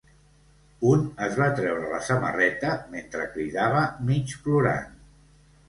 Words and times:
Un 0.91 1.03
es 1.25 1.35
va 1.41 1.49
treure 1.59 1.91
la 1.91 1.99
samarreta 2.07 2.73
mentre 2.95 3.29
cridava 3.37 3.87
mig 4.11 4.37
plorant. 4.49 5.01